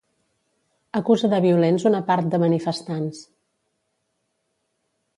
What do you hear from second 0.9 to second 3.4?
Acusa de violents una part de manifestants.